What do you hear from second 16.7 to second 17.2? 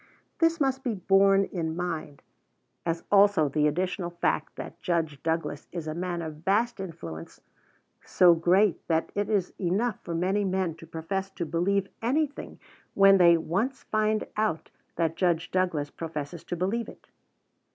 it.